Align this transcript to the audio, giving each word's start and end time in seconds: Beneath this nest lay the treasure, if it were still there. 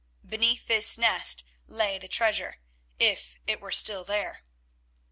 Beneath 0.25 0.65
this 0.65 0.97
nest 0.97 1.43
lay 1.67 1.99
the 1.99 2.07
treasure, 2.07 2.57
if 2.97 3.37
it 3.45 3.61
were 3.61 3.69
still 3.71 4.03
there. 4.03 4.43